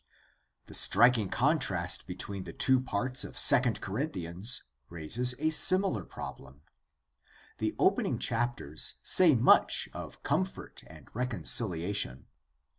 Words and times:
The 0.65 0.73
striking 0.73 1.29
contrast 1.29 2.07
between 2.07 2.45
the 2.45 2.53
two 2.53 2.79
parts 2.79 3.23
of 3.23 3.33
II 3.35 3.73
Corinthi 3.73 4.27
ans 4.27 4.63
raises 4.89 5.35
a 5.37 5.51
similar 5.51 6.03
problem. 6.05 6.63
The 7.59 7.75
opening 7.77 8.17
chapters 8.17 8.95
say 9.03 9.35
much 9.35 9.89
of 9.93 10.23
comfort 10.23 10.83
and 10.87 11.07
reconciliation. 11.13 12.25